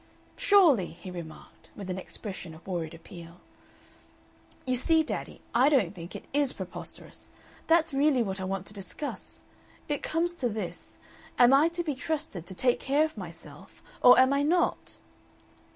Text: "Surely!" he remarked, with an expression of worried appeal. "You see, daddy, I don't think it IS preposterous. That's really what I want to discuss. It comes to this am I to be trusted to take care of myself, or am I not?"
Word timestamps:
"Surely!" 0.35 0.87
he 0.99 1.11
remarked, 1.11 1.69
with 1.75 1.87
an 1.87 1.99
expression 1.99 2.55
of 2.55 2.65
worried 2.65 2.95
appeal. 2.95 3.39
"You 4.65 4.75
see, 4.75 5.03
daddy, 5.03 5.41
I 5.53 5.69
don't 5.69 5.93
think 5.93 6.15
it 6.15 6.25
IS 6.33 6.53
preposterous. 6.53 7.29
That's 7.67 7.93
really 7.93 8.23
what 8.23 8.41
I 8.41 8.45
want 8.45 8.65
to 8.65 8.73
discuss. 8.73 9.41
It 9.87 10.01
comes 10.01 10.33
to 10.37 10.49
this 10.49 10.97
am 11.37 11.53
I 11.53 11.67
to 11.69 11.83
be 11.83 11.93
trusted 11.93 12.47
to 12.47 12.55
take 12.55 12.79
care 12.79 13.05
of 13.05 13.15
myself, 13.15 13.83
or 14.01 14.17
am 14.19 14.33
I 14.33 14.41
not?" 14.41 14.97